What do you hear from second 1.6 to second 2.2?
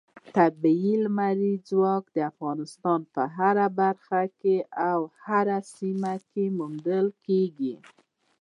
ځواک د